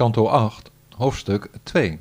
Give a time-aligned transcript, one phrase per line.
[0.00, 2.00] Kanto 8, hoofdstuk 2.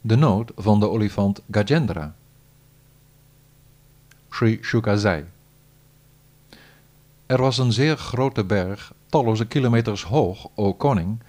[0.00, 2.14] De nood van de olifant Gajendra.
[4.30, 5.24] Sri Shukazai.
[7.26, 11.20] Er was een zeer grote berg, talloze kilometers hoog, o koning,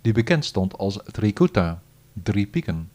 [0.00, 1.82] die bekend stond als Trikuta,
[2.12, 2.90] drie pieken.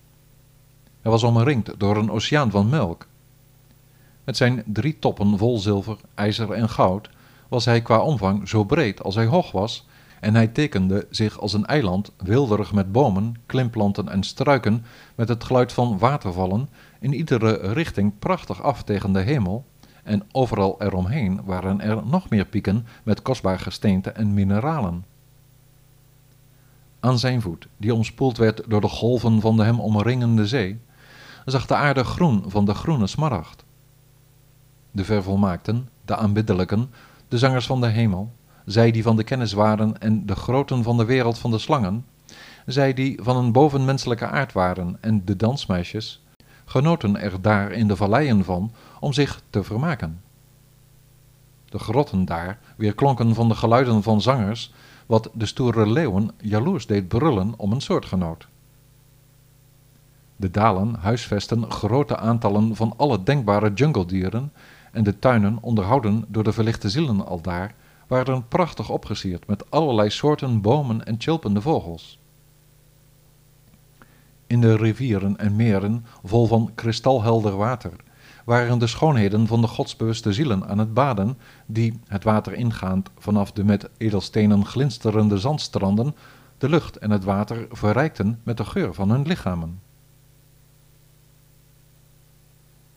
[1.01, 3.07] Hij was omringd door een oceaan van melk.
[4.23, 7.09] Met zijn drie toppen vol zilver, ijzer en goud
[7.47, 9.85] was hij qua omvang zo breed als hij hoog was,
[10.21, 14.85] en hij tekende zich als een eiland, wilderig met bomen, klimplanten en struiken,
[15.15, 19.65] met het geluid van watervallen, in iedere richting prachtig af tegen de hemel,
[20.03, 25.05] en overal eromheen waren er nog meer pieken met kostbaar gesteente en mineralen.
[26.99, 30.79] Aan zijn voet, die omspoeld werd door de golven van de hem omringende zee,
[31.45, 33.63] zag de aarde groen van de groene smaragd.
[34.91, 36.91] De vervolmaakten, de aanbiddelijken,
[37.27, 38.31] de zangers van de hemel,
[38.65, 42.05] zij die van de kennis waren en de groten van de wereld van de slangen,
[42.65, 46.23] zij die van een bovenmenselijke aard waren en de dansmeisjes,
[46.65, 50.21] genoten er daar in de valleien van om zich te vermaken.
[51.65, 54.73] De grotten daar weerklonken van de geluiden van zangers,
[55.05, 58.47] wat de stoere leeuwen jaloers deed brullen om een soortgenoot.
[60.35, 64.53] De dalen huisvesten grote aantallen van alle denkbare jungledieren
[64.91, 67.75] en de tuinen onderhouden door de verlichte zielen aldaar
[68.11, 72.19] waren prachtig opgesierd met allerlei soorten bomen en chilpende vogels.
[74.47, 77.91] In de rivieren en meren, vol van kristalhelder water,
[78.45, 83.51] waren de schoonheden van de godsbewuste zielen aan het baden, die, het water ingaand vanaf
[83.51, 86.15] de met edelstenen glinsterende zandstranden,
[86.57, 89.81] de lucht en het water verrijkten met de geur van hun lichamen.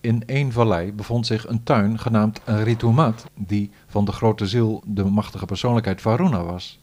[0.05, 5.05] In één vallei bevond zich een tuin genaamd Ritumat, die van de grote ziel de
[5.05, 6.79] machtige persoonlijkheid Varuna was.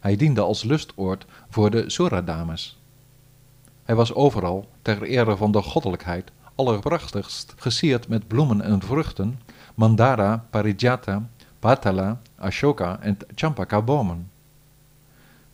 [0.00, 2.78] Hij diende als lustoord voor de Suradames.
[3.84, 9.40] Hij was overal, ter ere van de goddelijkheid, allerprachtigst gesierd met bloemen en vruchten,
[9.74, 11.28] mandara, parijata,
[11.58, 14.30] patala, ashoka en champaka bomen.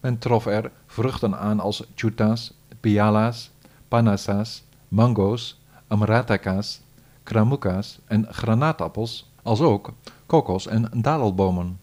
[0.00, 3.50] Men trof er vruchten aan als chutas, pialas,
[3.88, 5.60] panasas, mango's,
[5.92, 6.80] amrataka's,
[7.22, 9.92] kramuka's en granaatappels, als ook
[10.26, 11.78] kokos- en dadelbomen.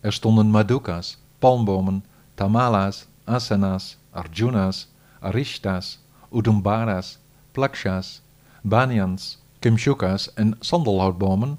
[0.00, 4.88] Er stonden maduka's, palmbomen, tamala's, asana's, arjuna's,
[5.20, 5.98] arishta's,
[6.30, 7.18] udumbaras,
[7.52, 8.20] plaksha's,
[8.62, 11.58] banyans, kimshuka's en sandelhoutbomen,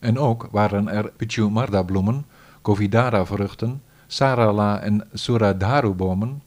[0.00, 2.24] en ook waren er pichumarda-bloemen,
[2.62, 6.42] kovidara-vruchten, sarala en suradharu-bomen,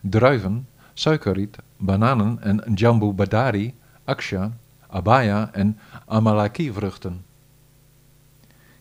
[0.00, 3.74] druiven, suikerriet, bananen en jambu badari,
[4.04, 4.52] aksha,
[4.86, 7.24] abaya en amalaki-vruchten.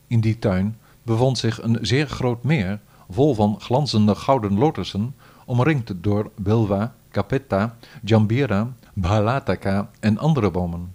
[0.07, 2.79] In die tuin bevond zich een zeer groot meer,
[3.09, 5.15] vol van glanzende gouden lotussen,
[5.45, 10.93] omringd door bilwa, capetta, jambira, balataka en andere bomen.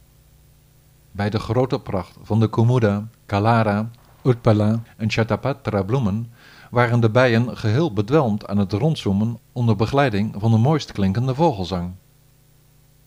[1.11, 3.91] Bij de grote pracht van de kumuda, kalara,
[4.23, 6.33] utpala en chatapatra bloemen
[6.75, 11.93] waren de bijen geheel bedwelmd aan het rondzoomen onder begeleiding van de mooist klinkende vogelzang.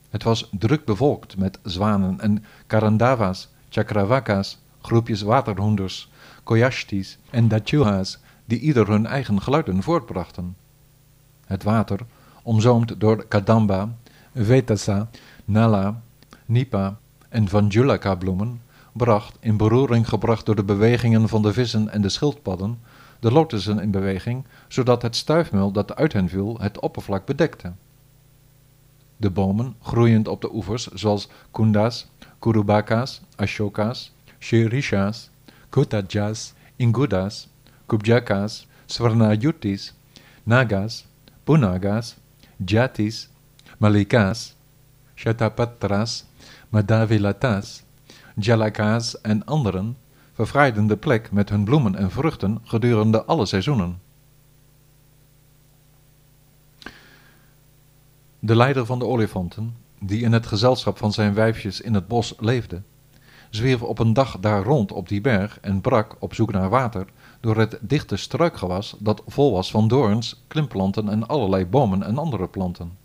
[0.09, 6.11] Het was druk bevolkt met zwanen en karandava's, chakravaka's, groepjes waterhoenders,
[6.43, 10.55] koyashtis en dachuha's die ieder hun eigen geluiden voortbrachten.
[11.45, 11.99] Het water,
[12.43, 13.89] omzoomd door kadamba,
[14.33, 15.09] vetasa,
[15.45, 16.01] nala,
[16.45, 16.97] nipa
[17.29, 18.61] en vanjulaka bloemen,
[18.91, 22.79] bracht, in beroering gebracht door de bewegingen van de vissen en de schildpadden,
[23.19, 27.73] de lotussen in beweging, zodat het stuifmeel dat uit hen viel het oppervlak bedekte.
[29.17, 32.07] De bomen, groeiend op de oevers, zoals kundas,
[32.39, 35.29] kurubaka's, ashoka's, shirisha's,
[35.69, 37.47] kutajas, ingudas,
[37.85, 39.93] kubjaka's, swarnajutis,
[40.43, 41.05] nagas,
[41.43, 42.15] punagas,
[42.65, 43.29] jatis,
[43.77, 44.55] malikas,
[45.15, 46.25] shatapatras,
[46.69, 47.83] madavilatas,
[48.35, 49.97] jalaka's en anderen
[50.37, 54.01] verfraaiden de plek met hun bloemen en vruchten gedurende alle seizoenen.
[58.39, 62.33] De leider van de olifanten, die in het gezelschap van zijn wijfjes in het bos
[62.39, 62.81] leefde,
[63.49, 67.05] zwierf op een dag daar rond op die berg en brak, op zoek naar water,
[67.39, 72.47] door het dichte struikgewas dat vol was van doorns, klimplanten en allerlei bomen en andere
[72.47, 72.97] planten.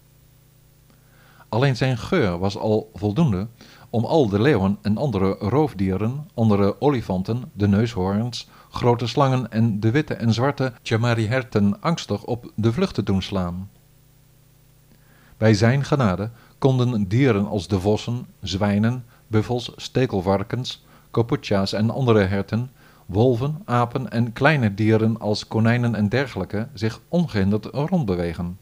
[1.48, 3.46] Alleen zijn geur was al voldoende
[3.92, 9.90] om al de leeuwen en andere roofdieren, andere olifanten, de neushoorns, grote slangen en de
[9.90, 13.70] witte en zwarte chamariherten angstig op de vlucht te doen slaan.
[15.36, 22.70] Bij zijn genade konden dieren als de vossen, zwijnen, buffels, stekelvarkens, koputja's en andere herten,
[23.06, 28.58] wolven, apen en kleine dieren als konijnen en dergelijke zich ongehinderd rondbewegen.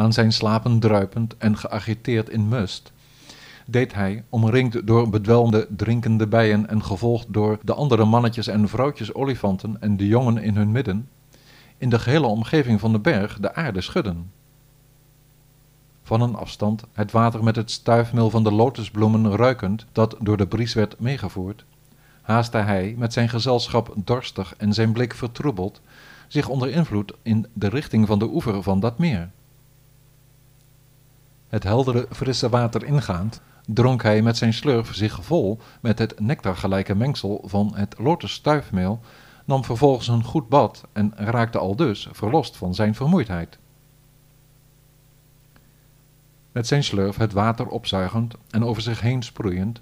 [0.00, 2.92] Aan zijn slapen druipend en geagiteerd in must,
[3.66, 9.14] deed hij, omringd door bedwelmde drinkende bijen en gevolgd door de andere mannetjes en vrouwtjes
[9.14, 11.08] olifanten en de jongen in hun midden,
[11.78, 14.30] in de gehele omgeving van de berg de aarde schudden.
[16.02, 20.46] Van een afstand het water met het stuifmeel van de lotusbloemen ruikend, dat door de
[20.46, 21.64] bries werd meegevoerd,
[22.22, 25.80] haastte hij, met zijn gezelschap dorstig en zijn blik vertroebeld,
[26.28, 29.30] zich onder invloed in de richting van de oever van dat meer.
[31.50, 36.94] Het heldere, frisse water ingaand, dronk hij met zijn slurf zich vol met het nectargelijke
[36.94, 39.00] mengsel van het lotusstuifmeel,
[39.44, 43.58] nam vervolgens een goed bad en raakte aldus verlost van zijn vermoeidheid.
[46.52, 49.80] Met zijn slurf het water opzuigend en over zich heen sproeiend,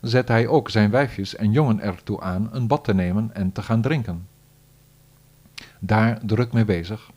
[0.00, 3.62] zette hij ook zijn wijfjes en jongen ertoe aan een bad te nemen en te
[3.62, 4.28] gaan drinken.
[5.78, 7.10] Daar druk mee bezig,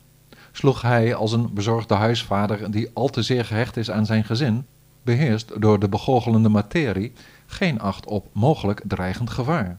[0.52, 4.66] sloeg hij als een bezorgde huisvader die al te zeer gehecht is aan zijn gezin,
[5.02, 7.12] beheerst door de begoochelende materie,
[7.46, 9.78] geen acht op mogelijk dreigend gevaar.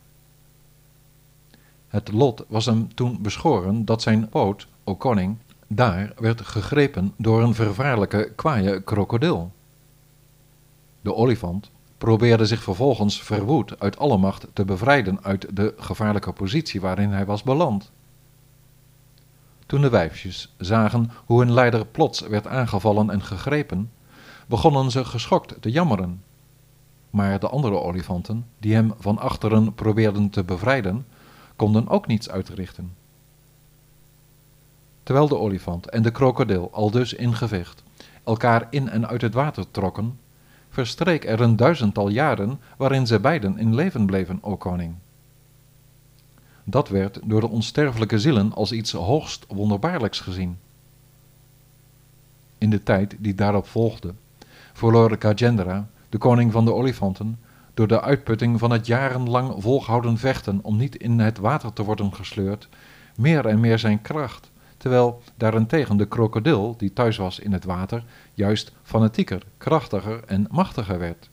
[1.88, 5.38] Het lot was hem toen beschoren dat zijn poot, o koning,
[5.68, 9.52] daar werd gegrepen door een vervaarlijke kwaaie krokodil.
[11.02, 16.82] De olifant probeerde zich vervolgens verwoed uit alle macht te bevrijden uit de gevaarlijke positie
[16.82, 17.92] waarin hij was beland.
[19.72, 23.92] Toen de wijfjes zagen hoe hun leider plots werd aangevallen en gegrepen,
[24.48, 26.24] begonnen ze geschokt te jammeren.
[27.10, 31.06] Maar de andere olifanten, die hem van achteren probeerden te bevrijden,
[31.56, 32.94] konden ook niets uitrichten.
[35.04, 37.84] Terwijl de olifant en de krokodil aldus in gevecht
[38.24, 40.20] elkaar in en uit het water trokken,
[40.70, 44.96] verstreek er een duizendtal jaren waarin ze beiden in leven bleven, o koning.
[46.64, 50.58] Dat werd door de onsterfelijke zielen als iets hoogst wonderbaarlijks gezien.
[52.58, 54.14] In de tijd die daarop volgde,
[54.74, 57.40] verloor Gajendra, de koning van de olifanten,
[57.74, 62.14] door de uitputting van het jarenlang volgehouden vechten om niet in het water te worden
[62.14, 62.68] gesleurd,
[63.16, 68.04] meer en meer zijn kracht, terwijl daarentegen de krokodil, die thuis was in het water,
[68.34, 71.30] juist fanatieker, krachtiger en machtiger werd.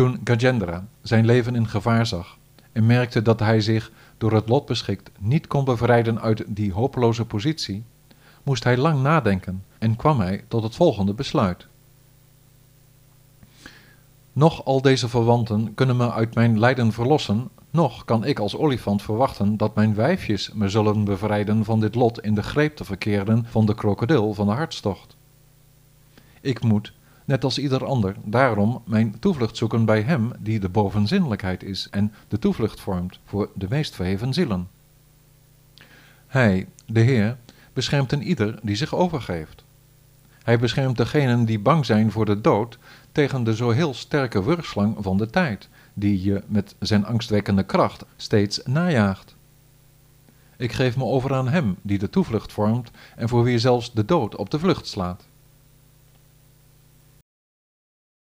[0.00, 2.38] Toen Gajendra zijn leven in gevaar zag
[2.72, 7.24] en merkte dat hij zich door het lot beschikt niet kon bevrijden uit die hopeloze
[7.24, 7.84] positie,
[8.42, 11.66] moest hij lang nadenken en kwam hij tot het volgende besluit.
[14.32, 19.02] Nog al deze verwanten kunnen me uit mijn lijden verlossen, nog kan ik als olifant
[19.02, 23.46] verwachten dat mijn wijfjes me zullen bevrijden van dit lot in de greep te verkeren
[23.48, 25.16] van de krokodil van de hartstocht.
[26.40, 26.92] Ik moet,
[27.30, 32.12] net als ieder ander, daarom mijn toevlucht zoeken bij hem die de bovenzinnelijkheid is en
[32.28, 34.68] de toevlucht vormt voor de meest verheven zielen.
[36.26, 37.36] Hij, de Heer,
[37.72, 39.64] beschermt een ieder die zich overgeeft.
[40.42, 42.78] Hij beschermt degenen die bang zijn voor de dood
[43.12, 48.04] tegen de zo heel sterke wurgslang van de tijd, die je met zijn angstwekkende kracht
[48.16, 49.34] steeds najaagt.
[50.56, 54.04] Ik geef me over aan hem die de toevlucht vormt en voor wie zelfs de
[54.04, 55.28] dood op de vlucht slaat.